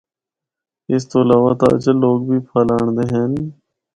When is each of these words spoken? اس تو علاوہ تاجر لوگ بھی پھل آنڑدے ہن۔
اس 0.91 1.03
تو 1.09 1.17
علاوہ 1.25 1.51
تاجر 1.61 1.95
لوگ 2.03 2.17
بھی 2.29 2.37
پھل 2.47 2.67
آنڑدے 2.75 3.05
ہن۔ 3.13 3.31